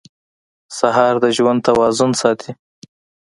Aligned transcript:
سهار 0.77 1.13
د 1.23 1.25
ژوند 1.37 1.59
توازن 1.67 2.11
ساتي. 2.21 2.51